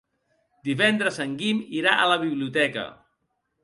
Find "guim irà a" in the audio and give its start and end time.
1.43-2.11